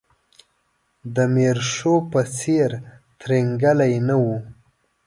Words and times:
د 1.15 1.17
میرشو 1.33 1.95
په 2.11 2.21
څېر 2.37 2.69
ترینګلی 3.21 3.93
نه 4.07 4.15
و. 4.23 4.25